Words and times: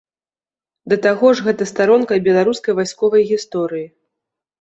Да 0.93 0.97
таго 1.05 1.27
ж 1.39 1.45
гэта 1.47 1.67
старонка 1.71 2.11
і 2.21 2.23
беларускай 2.29 2.77
вайсковай 2.79 3.27
гісторыі. 3.33 3.83